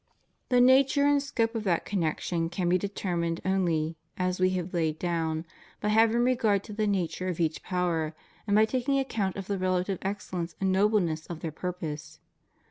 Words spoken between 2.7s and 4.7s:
determined only, as We